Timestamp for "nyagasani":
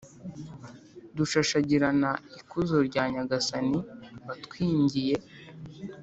3.13-3.77